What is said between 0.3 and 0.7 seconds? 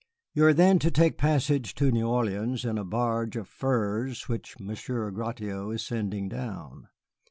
You are